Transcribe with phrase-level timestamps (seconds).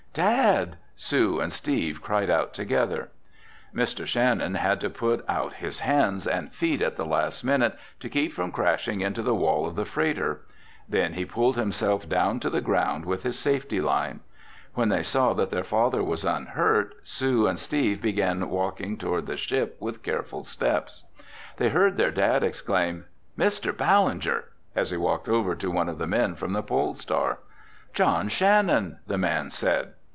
[0.13, 3.11] "Dad!" Sue and Steve cried out together.
[3.73, 4.05] Mr.
[4.05, 8.33] Shannon had to put out his hands and feet at the last minute to keep
[8.33, 10.41] from crashing into the wall of the freighter.
[10.89, 14.19] Then he pulled himself down to the ground with his safety line.
[14.73, 19.37] When they saw that their father was unhurt, Sue and Steve began walking toward the
[19.37, 21.03] ship with careful steps.
[21.55, 23.05] They heard their dad exclaim,
[23.39, 23.71] "Mr.
[23.71, 27.39] Ballinger!" as he walked over to one of the men from the Pole Star.
[27.93, 29.93] "John Shannon!" the man said.